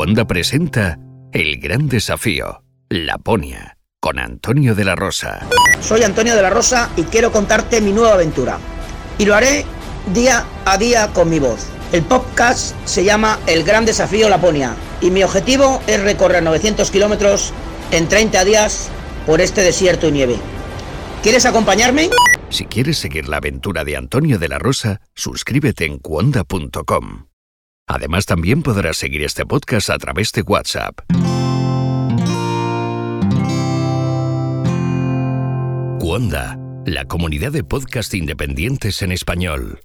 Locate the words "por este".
19.26-19.60